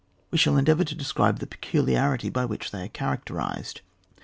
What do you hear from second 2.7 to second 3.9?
they are characterised.